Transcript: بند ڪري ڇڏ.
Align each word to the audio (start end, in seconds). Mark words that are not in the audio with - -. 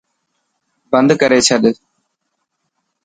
بند 0.91 1.09
ڪري 1.21 1.39
ڇڏ. 1.47 1.63